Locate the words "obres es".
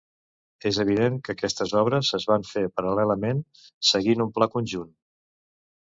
1.83-2.27